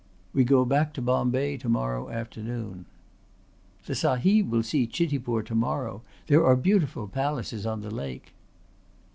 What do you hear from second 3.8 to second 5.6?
"The Sahib will see Chitipur to